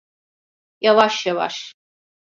Yavaş 0.81 1.25
yavaş. 1.25 1.73